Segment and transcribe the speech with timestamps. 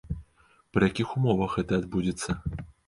[0.77, 2.31] Пры якіх умовах гэта адбудзецца.